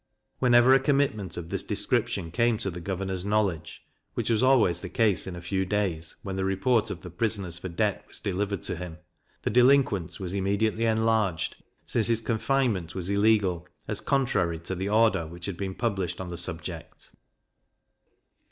Whenever 0.39 0.73
a 0.73 0.79
commitment 0.79 1.37
of 1.37 1.49
this 1.49 1.61
description 1.61 2.31
came 2.31 2.57
to 2.57 2.71
the 2.71 2.79
governor's 2.81 3.23
knowledge 3.23 3.85
(which 4.15 4.31
was 4.31 4.41
always 4.41 4.81
the 4.81 4.89
case 4.89 5.27
in 5.27 5.35
a 5.35 5.41
few 5.43 5.63
days, 5.63 6.15
when 6.23 6.35
the 6.37 6.43
report 6.43 6.89
of 6.89 7.01
the 7.03 7.09
prisoners 7.11 7.59
for 7.59 7.69
debt 7.69 8.03
was 8.07 8.19
delivered 8.19 8.63
to 8.63 8.75
him), 8.75 8.97
the 9.43 9.51
delinquent 9.51 10.19
was 10.19 10.33
immediately 10.33 10.85
enlarged, 10.85 11.57
since 11.85 12.07
his 12.07 12.19
confinement 12.19 12.95
was 12.95 13.11
illegal, 13.11 13.67
as 13.87 14.01
contrary 14.01 14.57
to 14.57 14.73
the 14.73 14.89
order 14.89 15.27
which 15.27 15.45
had 15.45 15.55
been 15.55 15.75
published 15.75 16.19
on 16.19 16.29
the 16.29 16.35
subject. 16.39 17.11